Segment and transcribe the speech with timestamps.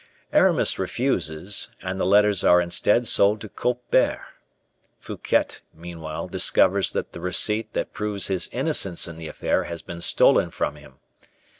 [0.33, 4.25] Aramis refuses, and the letters are instead sold to Colbert.
[4.99, 10.01] Fouquet, meanwhile, discovers that the receipt that proves his innocence in the affair has been
[10.01, 10.95] stolen from him.